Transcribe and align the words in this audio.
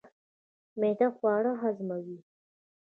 معده 0.79 1.07
خواړه 1.17 1.51
هضموي 1.61 2.17